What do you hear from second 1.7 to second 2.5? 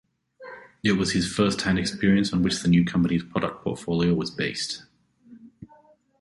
experience on